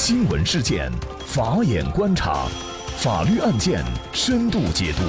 [0.00, 0.92] 新闻事件，
[1.26, 2.46] 法眼观察，
[2.98, 5.00] 法律案件深度解读，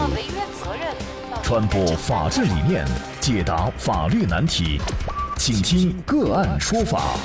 [1.44, 2.88] 传播法治理念，
[3.22, 4.82] 解答法律难题，
[5.38, 7.16] 请听个案说法。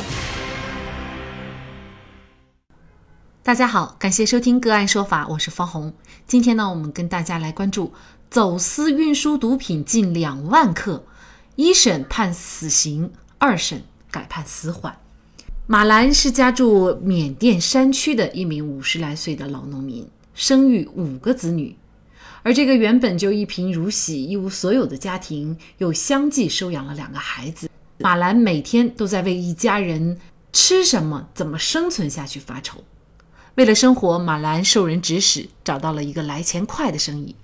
[3.43, 5.95] 大家好，感谢收听个案说法，我是方红。
[6.27, 7.95] 今天呢，我们跟大家来关注
[8.29, 11.03] 走私运输毒品近两万克，
[11.57, 14.95] 一审判死刑，二审改判死缓。
[15.67, 21.75] 马兰是家住缅甸山区的一名五十来岁的老农民，生育五个子女，
[22.43, 27.71] 而这个原本就一贫如洗、一无所有的家庭，又相继收养了两个孩子。
[28.01, 30.19] 马兰每天都在为一家人
[30.53, 32.85] 吃什么、怎么生存下去发愁。
[33.55, 37.35] 为了生活，马兰受人指使，找到了一个来钱快的生意。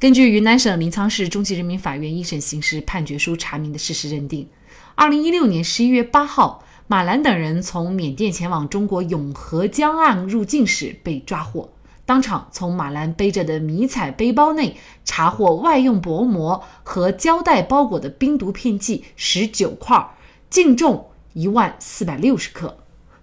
[0.00, 4.48] 根据云南省临沧市中级人民法院一审刑事判决书查明的事实认定，
[4.94, 6.62] 二零一六年十一月八号。
[6.88, 11.68] 马兰等人从缅甸前往中国永和江岸入境时被抓获，
[12.04, 20.14] 当场从马兰背着的迷彩背包内查获外用薄膜和胶带包裹的冰毒片剂十九块，
[20.48, 22.68] 净重一万四百六十克；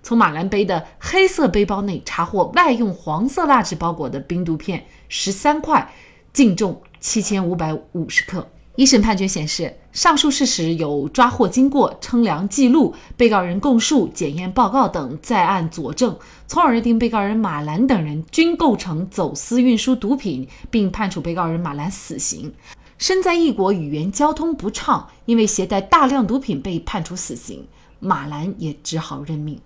[0.02, 5.90] 从马兰背的黑色背包内查获外用黄色蜡纸包裹的冰毒片十三块，
[6.34, 8.50] 净重七千五百五十克。
[8.76, 22.52] 一审判决显示，上述事实有抓获经过、称量记录、被告人供述、检验报告等在案佐证，从而认定被告人马兰等人均构成走私运输毒品，并判处被告人马兰死刑。
[22.98, 27.68] 身在异国，语言交通不畅，因为携带大量毒品被判处死刑，
[28.00, 29.60] 马兰也只好认命。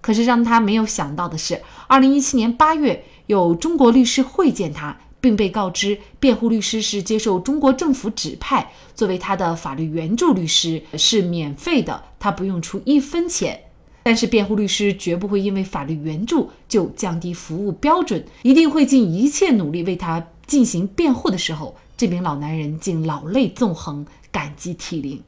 [0.00, 4.96] 可是让他没有想到的是，二零一七年八月，有中国律师会见他。
[5.20, 13.60] 并被告知，辩护律师是接受中国政府指派，作为他的法律援助律师是免费的，他不用出一分钱。
[14.04, 25.22] 但是辩护律师绝不会因为法律援助就降低服务标准，一定会尽一切努力为他进行辩护的时候，这名老男人竟老泪纵横，感激涕零。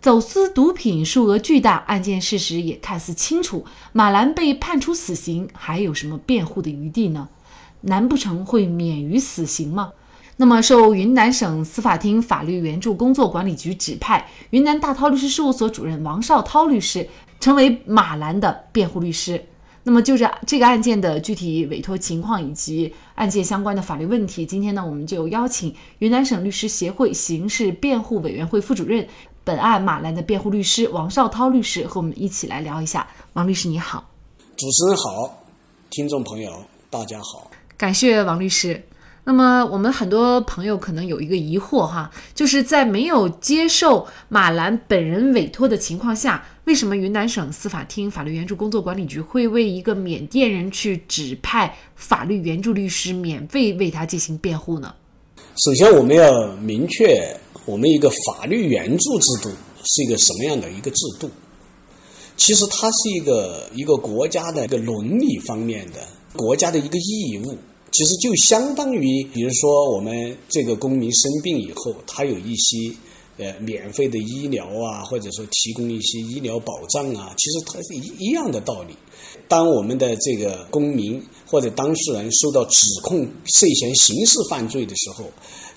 [0.00, 7.28] 走私毒品数额巨大，案件事实也看似清楚，马兰被判处死刑，还有什么辩护的余地呢？
[7.86, 9.92] 难不成会免于死刑吗？
[10.36, 17.08] 那么，受云南省司法厅法律援助工作管理局指派，云南大韬律师事务所主任王绍涛律师
[17.40, 19.42] 成为马兰的辩护律师。
[19.82, 29.06] 那么，就着这个案件的具体委托情况以及案件相关的法律问题，今天呢，我们就邀请云南省律师协会刑事辩护委员会副主任、
[29.42, 33.06] 本案马兰的辩护律师王绍涛律师和我们一起来聊一下。
[33.34, 34.04] 王律师，你好。
[34.56, 35.38] 主持人好，
[35.88, 36.50] 听众朋友
[36.90, 37.48] 大家好。
[37.76, 38.82] 感谢王律师。
[39.28, 54.94] 那么，我们很多朋友可能有一个疑惑哈，就是在没有接受马兰本人委托的情况下，为什么云南省司法厅法律援助工作管理局会为一个缅甸人去指派法律援助律师，免费为他进行辩护呢？
[55.56, 59.50] 首先，我们要明确，我们一个法律援助制度
[59.82, 61.28] 是一个什么样的一个制度。
[62.36, 65.98] 其实，它是一个一个国家的一个伦理方面的。
[66.36, 67.56] 国家的一个义务，
[67.90, 72.94] 其实就相当于，比如说我们这个公民生病以后，他有一些
[73.38, 78.94] 呃免费的医疗啊，或者说提供一些医疗保障啊，其实它是一一样的道理。
[79.48, 85.24] 当我们的这个公民或者当事人受到指控涉嫌刑事犯罪的时候，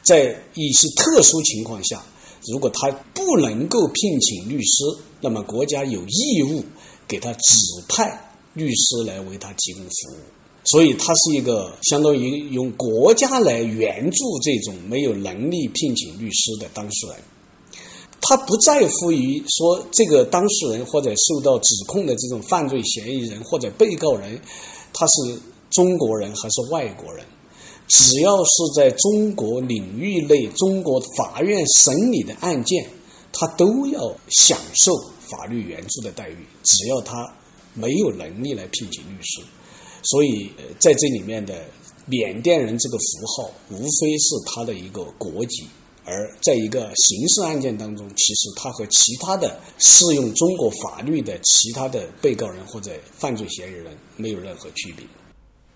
[0.01, 2.03] 在一些特殊情况下，
[2.47, 4.83] 如果他不能够聘请律师，
[5.21, 6.63] 那么国家有义务
[7.07, 10.38] 给他指派律师来为他提供服务。
[10.65, 17.15] 所以，他是一个相当于用国家来援助这种没有能力聘请律师的当事人。
[18.21, 24.39] 他不在乎于说这个当事人或者受到指控的这种犯罪嫌疑人或者被告人，
[24.93, 25.15] 他是
[25.71, 27.25] 中国人还是外国人，
[27.87, 32.85] 只要是在中国领域内、中国法院审理的案件，
[33.31, 36.45] 他都要享受法律援助的待遇。
[36.63, 37.33] 只要他
[37.73, 39.41] 没有能力来聘请律师。
[40.03, 40.49] 所以，
[40.79, 41.53] 在这里面的
[42.05, 45.65] 缅甸人这个符号，无非是他的一个国籍；
[46.05, 53.85] 而在一个刑事案件当中，其实他和其他的适用中国法律的其他的被告人或者犯罪嫌疑人
[54.15, 55.05] 没有任何区别。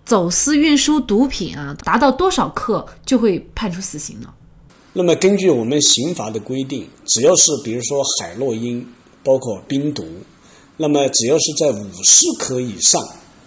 [0.05, 4.33] 走私运输毒品啊，达到多少克就会判处死刑呢？
[4.93, 8.85] 那么，根据我们刑法的规定，只要是比如说海洛因，
[9.23, 10.05] 包括冰毒，
[10.77, 13.01] 那么只要是在五十克以上。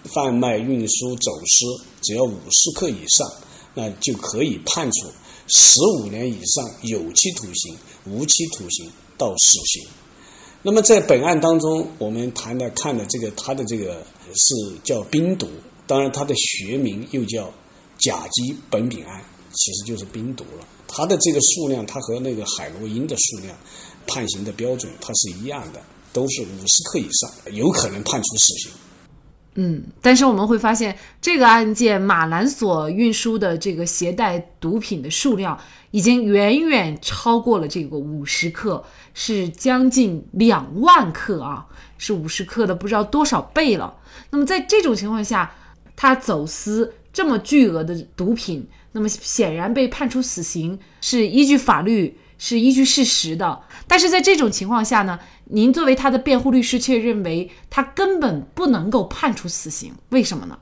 [0.07, 1.67] 贩卖、运输、走私，
[2.03, 3.31] 只要五十克以上，
[3.75, 5.09] 那就可以判处
[5.47, 9.87] 十五年以上有期徒刑、无期徒刑到死刑。
[10.63, 14.05] 那么在本案当中，我们谈的看的这个他的这个
[14.35, 15.47] 是叫冰毒，
[15.87, 17.53] 当然他的学名又叫
[17.99, 19.23] 甲基苯丙胺，
[19.55, 20.67] 其实就是冰毒了。
[20.89, 23.57] 他的这个数量，他和那个海洛因的数量
[24.07, 25.81] 判刑的标准，它是一样的，
[26.13, 28.71] 都是五十克以上，有可能判处死刑。
[29.59, 35.59] 嗯，但是我们会发现，这个案件马兰所运输的这个携带毒品的数量，
[35.91, 41.67] 已经远远超过了这个五十克，是将近两万克啊，
[41.97, 43.95] 是五十克的不知道多少倍了。
[44.29, 45.51] 那么在这种情况下，
[45.97, 52.19] 他走私这么巨额的毒品，那么显然被判处死刑是依据法律。
[52.39, 60.59] 是依据事实的，但是在这种情况下呢，您作为他的辩护律师却认为他根本不能够判处死刑，为什么呢？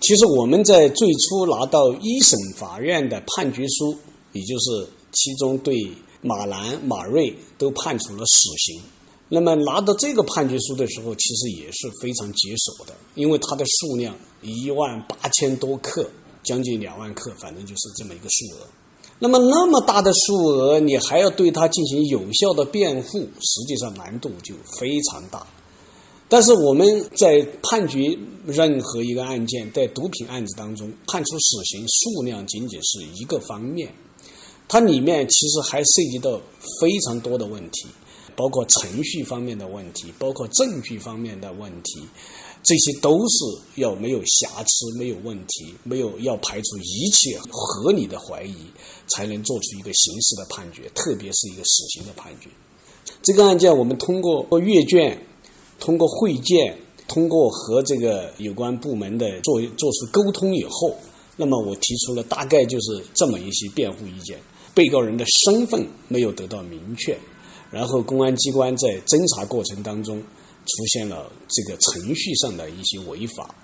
[0.00, 3.96] 其实我们在最初拿到一审法院的判决书，
[4.32, 5.90] 也就是其中对
[6.20, 8.82] 马兰、马瑞都判处了死刑。
[9.28, 16.06] 那么拿到这个判决书的时候，其实也是非常棘手的，因为它的数量一万八千多克，
[16.42, 18.68] 将近两万克，反正就是这么一个数额。
[19.20, 25.46] 那么那么大的数额，你还要对他进行有效的辩护，实际上难度就非常大。
[26.28, 33.94] 但是我们在判决任何一个案件，在毒品案子当中判处死刑，数量仅仅是一个方面，
[34.66, 36.40] 它里面其实还涉及到
[36.80, 37.86] 非常多的问题，
[38.34, 42.02] 包括程序方面的问题，包括证据方面的问题。
[42.64, 43.44] 这些都是
[43.76, 48.56] 要没有瑕疵、没有问题、没有要排除一切合理的怀疑，
[49.06, 52.48] 才能做出一个刑事的判决，特别是一个死刑的判决。
[53.22, 55.26] 这个案件我们通过阅卷、
[55.78, 60.96] 通过会见、通过和这个有关部门的做做出沟通以后，
[61.36, 64.38] 那么我提出了大概就是这么一些辩护意见：
[64.74, 67.18] 被告人的身份没有得到明确，
[67.70, 70.22] 然后公安机关在侦查过程当中。
[70.66, 73.54] 出现了这个程序上的一些违法，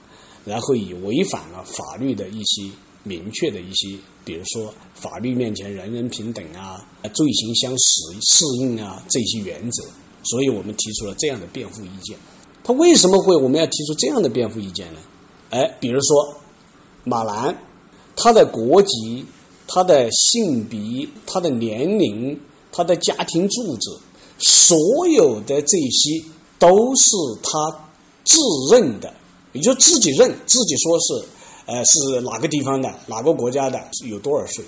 [0.45, 2.71] 然后以违反了法律的一些
[3.03, 9.85] 明确的一些，比如说法律面前人人平等啊、罪行相适适应啊这些原则，
[10.25, 12.19] 所以我们提出了这样的辩护意见。
[12.63, 15.01] 他为什么会我们要提出这样的辩护意见呢？
[15.51, 16.35] 哎，比如说
[17.05, 17.57] 马兰，
[18.15, 19.25] 他的国籍、
[19.67, 22.39] 他的性别、他的年龄、
[22.71, 23.91] 他的家庭住址，
[24.39, 26.23] 所有的这些。
[26.61, 27.59] 都是他
[28.23, 28.39] 自
[28.71, 29.13] 认的，
[29.53, 31.25] 也就自己认自己说是，
[31.65, 34.63] 呃，是哪个地方的，哪个国家的，有多少岁。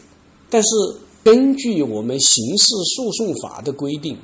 [0.49, 0.69] 但是
[1.23, 4.19] 根据我们刑事诉讼法的规定，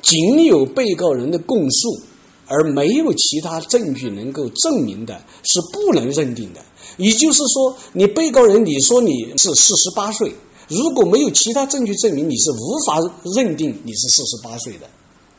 [0.00, 2.00] 仅有被告人的供述，
[2.46, 6.60] 而没有其他证据能够证明的，是不能认定的。
[6.96, 10.32] 也就是说，你被告人你说你是四十八岁，
[10.68, 13.00] 如果没有其他证据证明，你是无法
[13.34, 14.88] 认定你是四十八岁的。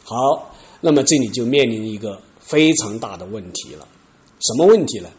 [0.04, 0.51] 好。
[0.82, 3.88] 那么这里就面临一个非常大的问题了，
[4.42, 5.10] 什么问题呢？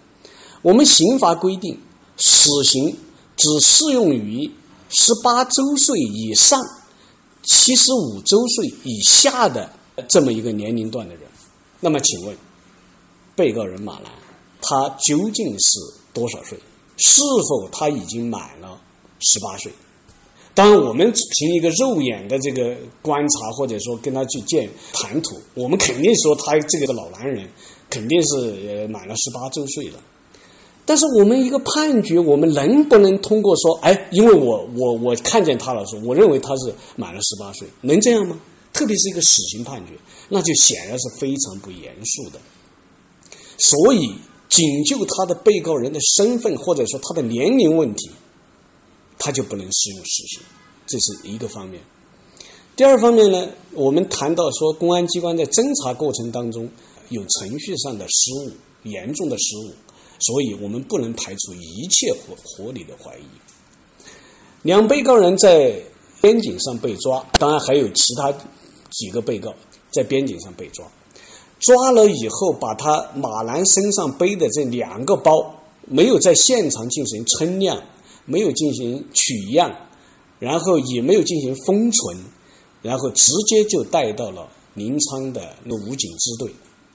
[0.60, 1.78] 我们刑法规定，
[2.16, 2.96] 死刑
[3.36, 4.50] 只适用于
[4.90, 6.60] 十八周岁以上、
[7.42, 9.72] 七十五周岁以下的
[10.08, 11.22] 这么一个年龄段的人。
[11.80, 12.36] 那么请问，
[13.34, 14.12] 被告人马兰
[14.60, 15.78] 他究竟是
[16.12, 16.58] 多少岁？
[16.96, 18.80] 是否他已经满了
[19.20, 19.72] 十八岁？
[20.54, 27.48] 当然，我们凭一个肉眼的这个观察，或者说跟他去见谈吐，我们肯定说他这个老男人
[27.88, 28.36] 肯定是
[28.68, 29.98] 呃满了十八周岁了。
[30.84, 38.38] 但是我们一个判决，我们能不能通过说，哎，因为我我我看见他了，说我认为他是满了十八岁，能这样吗？
[38.74, 39.92] 特别是一个死刑判决，
[40.28, 42.38] 那就显然是非常不严肃的。
[43.56, 44.12] 所以，
[44.48, 48.10] 仅就他的被告人的身份，或者说他的年龄问题。
[49.24, 50.40] 他就不能适用死刑，
[50.84, 51.80] 这是一个方面。
[52.74, 56.68] 第二方面呢，我们谈到说，公安机关在侦查过程当中
[57.08, 58.50] 有程序上的失误，
[58.82, 59.70] 严重的失误，
[60.18, 63.22] 所以我们不能排除一切合合理的怀疑。
[64.62, 65.80] 两被告人在
[66.20, 68.34] 边境上被抓，当然还有其他
[68.90, 69.54] 几个被告
[69.92, 70.84] 在边境上被抓，
[71.60, 75.54] 抓了以后，把他马兰身上背的这两个包
[75.86, 77.80] 没有在现场进行称量。
[78.24, 79.74] 没有进行取样，
[80.38, 82.16] 然后也没有进行封存，
[82.82, 86.52] 然后直接就带到了临沧的那武警支队，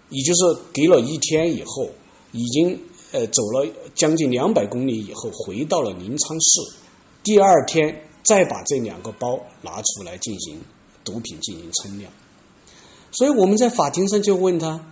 [0.10, 0.42] 也就是
[0.74, 1.90] 隔了一天以后，
[2.32, 2.80] 已经
[3.12, 6.78] 呃走了将近两百公里以后，回到了临沧市，
[7.24, 10.62] 第二天再把这两个包拿出来进行
[11.04, 12.12] 毒品进行称量，
[13.12, 14.86] 所以我们在法庭上就问他，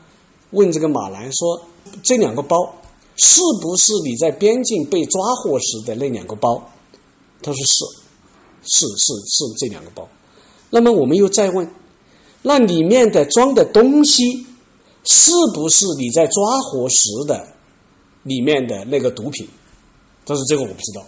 [0.51, 1.61] 问这个马兰说
[2.03, 2.75] 这两个包。
[3.17, 6.71] 是不是你在边境被抓获时的那两个包？
[7.41, 7.85] 他说是，
[8.63, 10.07] 是是是这两个包。
[10.69, 11.69] 那么我们又再问，
[12.41, 14.45] 那里面的装的东西
[15.03, 17.47] 是不是你在抓获时的
[18.23, 19.47] 里面的那个毒品？
[20.25, 21.05] 但是这个我不知道，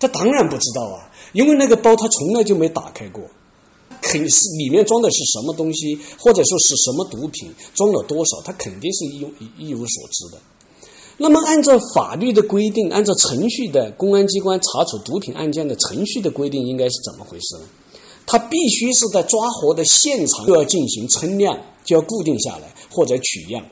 [0.00, 3.22] 他当然不知道啊，因为那个包他从来就没打开过，
[4.02, 10.42] 肯是里面装的是什么东西，或者说是什么毒品，装了多少，他肯定是一一无所知的。
[11.18, 17.62] 那么，按照法律的规定，按照程序的公安机关查处毒品案件的程序的规定，应该是怎么回事呢？
[18.26, 23.64] 他必须是在抓获的现场就要进行称量，就要固定下来或者取样。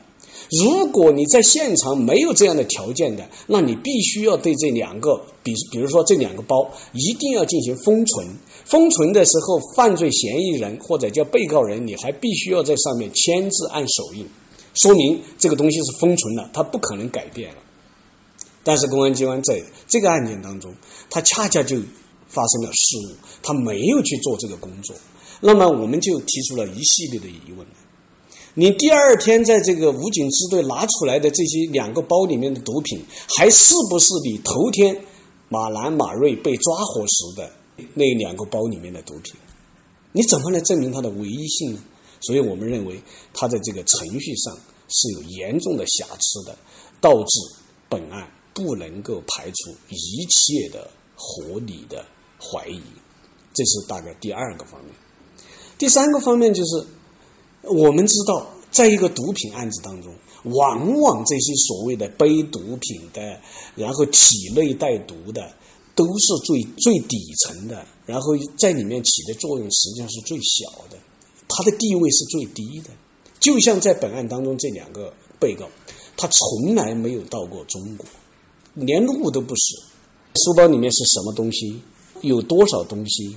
[0.51, 8.27] 如果你在现场没有这样的条件的，那你必须要对这两个，比比如说这两个包，一定要进行封存。
[8.65, 14.27] 封存的时候，犯罪嫌疑人或者叫被告人，你还必须要在上面签字按手印。
[14.75, 17.61] 说明这个东西是封存了，它不可能改变了。
[18.63, 20.75] 但是公安机关在这个案件当中，
[21.11, 21.77] 他恰恰就
[22.29, 23.13] 发生了失误，
[23.43, 24.97] 他没有去做这个工作。
[25.41, 27.67] 那么我们就提出了一系列的疑问：
[28.55, 34.97] 你第二天在这个武警支队拿出来的这些两个包里面的毒品，还是不是你头天
[35.51, 37.53] 马兰马瑞被抓获时的
[37.93, 39.35] 那两个包里面的毒品？
[40.13, 41.81] 你怎么来证明它的唯一性呢？
[42.27, 43.01] 所以我们认为，
[43.33, 44.55] 他在这个程序上
[44.89, 46.57] 是有严重的瑕疵的，
[47.01, 47.41] 导致
[47.89, 52.05] 本案不能够排除一切的合理的
[52.41, 52.83] 怀疑。
[53.53, 54.93] 这是大概第二个方面。
[55.79, 56.87] 第三个方面就是，
[57.63, 60.13] 我们知道，在一个毒品案子当中，
[60.45, 63.41] 往往这些所谓的背毒品的，
[63.77, 65.55] 然后体内带毒的，
[65.95, 70.99] 都是最最底层的，然后在里面起的作用实际上是最小的。
[71.57, 72.91] 他的地位是最低的，
[73.39, 75.69] 就像在本案当中这两个被告，
[76.17, 78.05] 他从来没有到过中国，
[78.75, 79.77] 连路都不识。
[80.45, 81.81] 书包里面是什么东西？
[82.23, 83.37] 有多少东西？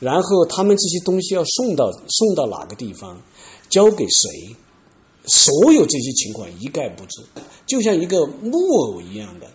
[0.00, 3.22] 然后他们这些东西要送到送到哪个地方？
[3.70, 4.28] 交给谁？
[5.26, 7.22] 所有这些情况一概不知，
[7.66, 9.46] 就像一个木偶一样的。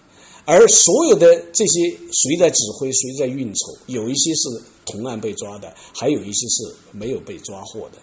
[0.46, 3.78] 而所有的这些谁在指挥，谁在运筹？
[3.88, 4.50] 有一些是。
[4.92, 7.98] 同案被抓的，还有一些是没有被抓获的。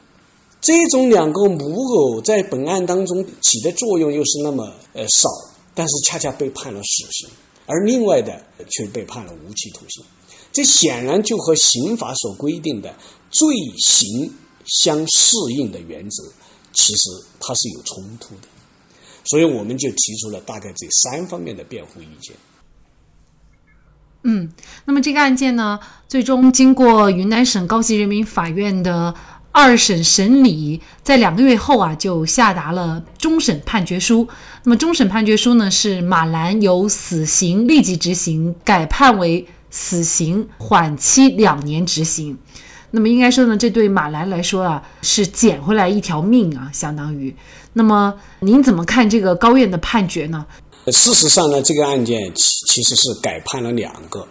[0.60, 5.28] 这种两个母偶在本案当中起的作用又是那么呃少，
[5.74, 7.28] 但是恰恰被判了死刑，
[7.66, 10.04] 而另外的却被判了无期徒刑。
[10.52, 12.94] 这显然就和刑法所规定的
[13.30, 14.32] 罪刑
[14.64, 16.24] 相适应的原则，
[16.72, 18.48] 其实它是有冲突的。
[19.24, 22.34] 所以我们就提出了大概这三方面的辩护意见。
[24.28, 24.48] 嗯，
[24.86, 25.78] 那么这个案件呢，
[26.08, 29.14] 最终经过云南省高级人民法院的
[29.52, 34.26] 二审审理，在两个月后啊，就下达了终审判决书。
[34.64, 42.36] 那么终审判决书呢，是马兰由死刑立即执行改判为死刑缓期两年执行。
[42.90, 47.32] 那么应该说呢，这对马兰来说啊，是捡回来一条命啊，相当于。
[47.74, 50.44] 那么您怎么看这个高院的判决呢？
[50.92, 54.24] 事实上呢，这个案件其其实是改判了两个，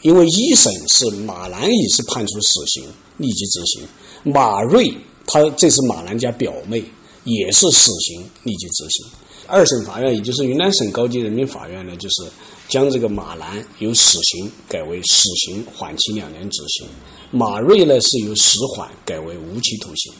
[0.00, 2.82] 因为一审是马兰也是判处死刑
[3.18, 3.86] 立即执行，
[4.22, 4.90] 马瑞
[5.26, 6.82] 他这是马兰家表妹
[7.24, 9.04] 也是死刑立即执行。
[9.46, 12.22] 二审法院也就是云南省高级人民法院呢，就是
[12.68, 16.86] 将这个马兰由死刑改为死刑缓期两年执行，
[17.30, 20.10] 马瑞呢是由死缓改为无期徒刑。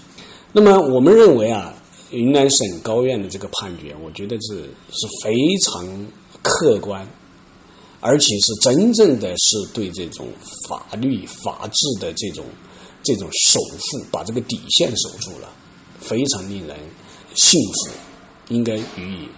[0.53, 1.75] 那么我们认为啊。
[2.11, 6.07] 云南省高院的这个判决，我觉得是是非常
[6.43, 7.07] 客观，
[8.01, 10.27] 而且是真正的是对这种
[10.67, 12.45] 法律法治的这种
[13.03, 15.53] 这种守护，把这个底线守住了，
[16.01, 16.77] 非常令人
[17.35, 17.91] 信服，
[18.49, 19.29] 应该予以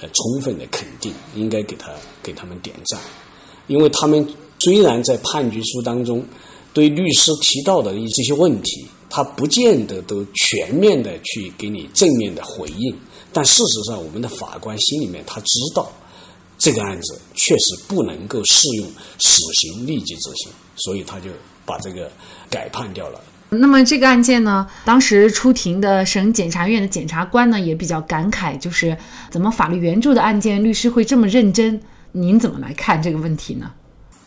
[0.00, 1.92] 呃充分的肯定，应该给他
[2.22, 2.98] 给他们点赞，
[3.66, 4.26] 因为他们
[4.58, 6.24] 虽然在判决书当中
[6.72, 8.86] 对律师提到的这些问题。
[9.16, 12.94] 他不见得都全面的去给你正面的回应，
[13.32, 15.90] 但事实上，我们的法官心里面他知道，
[16.58, 18.86] 这个案子确实不能够适用
[19.18, 21.30] 死刑立即执行，所以他就
[21.64, 22.12] 把这个
[22.50, 23.18] 改判掉了。
[23.48, 28.94] 那么这个案件呢，当时出庭的省检察院的检察官呢也比较感慨，就是
[29.30, 31.80] 怎么法律援助的案件律师会这么认真？
[32.12, 33.72] 您怎么来看这个问题呢？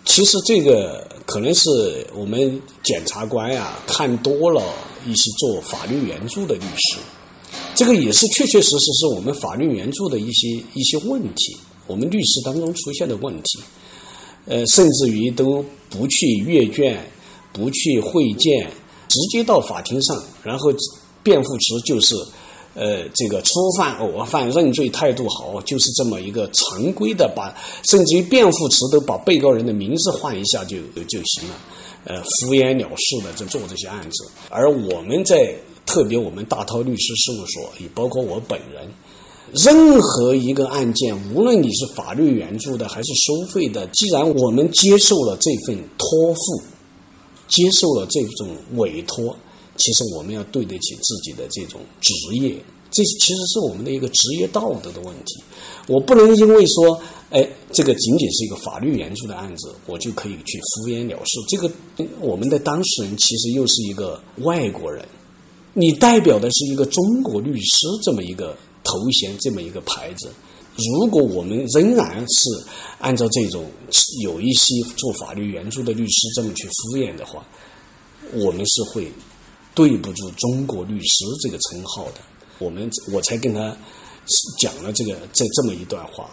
[0.03, 4.63] 其实这个可能是我们检察官呀看多了
[5.05, 6.97] 一些做法律援助的律师，
[7.75, 11.55] 这个也是确确实实是我们法律援助的一些一些问题，
[11.85, 13.59] 我们律师当中出现的问题，
[14.47, 16.99] 呃，甚至于都不去阅卷，
[17.53, 18.67] 不去会见，
[19.07, 20.73] 直接到法庭上，然后
[21.21, 22.15] 辩护词就是。
[22.79, 30.77] 呃，这个初犯、偶犯认罪态度好，就是这么一个常规的，把甚至于辩护词都把被告人的名字换一下就
[31.09, 31.55] 就行了，
[32.05, 34.25] 呃，敷衍了事的就做这些案子。
[34.49, 35.53] 而我们在
[35.85, 38.89] 特别我们大韬律师事务所，也包括我本人，
[39.51, 46.61] 任何一个案件，无论你是法律援助的还是收费的，既然我们接受了这份托付，
[47.49, 49.35] 接受了这种委托，
[49.79, 52.55] 其实我们要对得起自己的这种职业，
[52.91, 55.43] 这其实是我们的一个职业道德的问题。
[55.87, 61.39] 我不能因为说，哎，这个仅仅是一个法律援助的案子，我就可以去敷衍了事。
[61.47, 61.71] 这个
[62.19, 65.03] 我们的当事人其实又是一个外国人。
[65.73, 70.29] 你代表的是一个中国律师这么一个头衔，这么一个牌子。
[70.75, 72.49] 如果我们仍然是
[72.99, 73.69] 按照这种
[74.23, 77.45] 有一些做法律援助的律师这么去敷衍的话，
[78.33, 79.11] 我们是会
[79.79, 82.15] 对不住中国律师这个称号的。
[82.57, 83.73] 我们我才跟他
[84.59, 86.29] 讲了这个这这么一段话。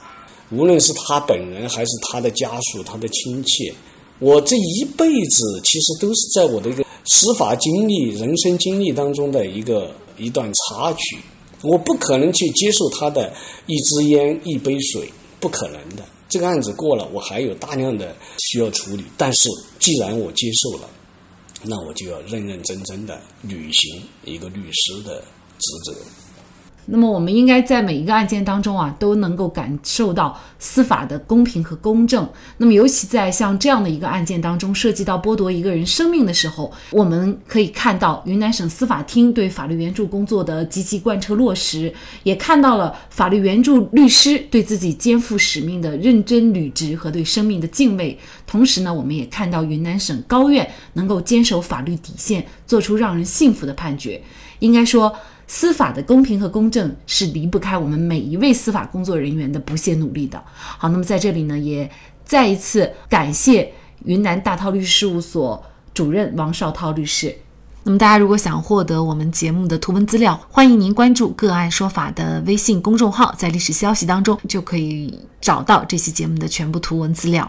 [0.51, 3.73] 无论是他本人还是他的家属、他的亲戚，
[4.19, 6.85] 我这一辈子其实都是在我的一个。
[7.09, 11.17] 司法经历、人生经历当中的一个一段插曲，
[11.63, 13.33] 我不可能去接受他的
[13.67, 16.03] 一支烟、一杯水，不可能的。
[16.29, 19.05] 这个案子过了，我还有大量的需要处理。
[19.17, 19.49] 但是，
[19.79, 20.91] 既然我接受了，
[21.63, 25.21] 那我就要认认真真的履行一个律师的
[25.59, 26.26] 职责。
[26.89, 32.29] 那么，我们应该在每一个案件当中啊，都能够感受到司法的公平和公正。
[32.59, 48.17] 那么，尤其在像这样的一个案件当中，涉及到剥夺一个人生命的时候，我们可以看到云南省司法厅对法律援助工作的积极贯彻落实，也看到了法律援助律师对自己肩负使命的认真履职和对生命的敬畏。
[48.47, 54.23] 同时呢，我们也看到云南省高院能够坚守法律底线，做出让人信服的判决。
[54.61, 55.13] 应该说。
[55.47, 60.43] 司法的公平和公正是离不开我们每一位司法工作人员的不懈努力的。
[60.53, 61.91] 好，那么在这里呢，也
[62.25, 63.73] 再一次感谢
[64.05, 67.35] 云南大韬律师事务所主任王绍涛律师。
[67.85, 77.49] 那么大家如果想获得我们节目的图文资料，欢迎您关注“个案说法”的微信公众号，在历史消息当中就可以找到这期节目的全部图文资料。